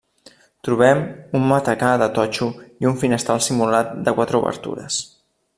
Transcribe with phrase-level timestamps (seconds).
[0.67, 1.01] Trobem
[1.41, 2.49] un matacà de totxo
[2.85, 5.03] i un finestral simulat de quatre obertures.